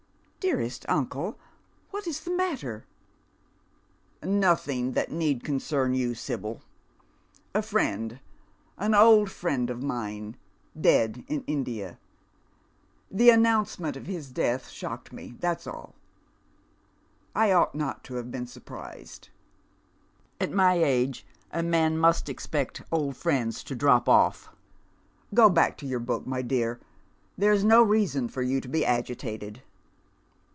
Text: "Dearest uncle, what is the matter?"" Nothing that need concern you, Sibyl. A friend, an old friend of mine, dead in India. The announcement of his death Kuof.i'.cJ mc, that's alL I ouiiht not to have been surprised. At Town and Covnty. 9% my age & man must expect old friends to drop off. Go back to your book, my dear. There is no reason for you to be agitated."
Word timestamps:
"Dearest 0.51 0.87
uncle, 0.89 1.37
what 1.91 2.07
is 2.07 2.21
the 2.21 2.31
matter?"" 2.35 2.87
Nothing 4.23 4.93
that 4.93 5.11
need 5.11 5.43
concern 5.43 5.93
you, 5.93 6.15
Sibyl. 6.15 6.63
A 7.53 7.61
friend, 7.61 8.19
an 8.75 8.95
old 8.95 9.29
friend 9.29 9.69
of 9.69 9.83
mine, 9.83 10.35
dead 10.77 11.23
in 11.27 11.43
India. 11.45 11.99
The 13.11 13.29
announcement 13.29 13.95
of 13.95 14.07
his 14.07 14.31
death 14.31 14.65
Kuof.i'.cJ 14.65 15.11
mc, 15.13 15.39
that's 15.39 15.67
alL 15.67 15.93
I 17.35 17.49
ouiiht 17.49 17.75
not 17.75 18.03
to 18.05 18.15
have 18.15 18.31
been 18.31 18.47
surprised. 18.47 19.29
At 20.39 20.49
Town 20.49 20.53
and 20.53 20.53
Covnty. 20.53 20.53
9% 20.53 20.55
my 20.55 20.73
age 20.83 21.25
& 21.47 21.63
man 21.65 21.97
must 21.99 22.27
expect 22.29 22.81
old 22.91 23.15
friends 23.15 23.63
to 23.63 23.75
drop 23.75 24.09
off. 24.09 24.49
Go 25.35 25.51
back 25.51 25.77
to 25.77 25.85
your 25.85 25.99
book, 25.99 26.25
my 26.25 26.41
dear. 26.41 26.79
There 27.37 27.53
is 27.53 27.63
no 27.63 27.83
reason 27.83 28.27
for 28.27 28.41
you 28.41 28.59
to 28.59 28.67
be 28.67 28.83
agitated." 28.83 29.61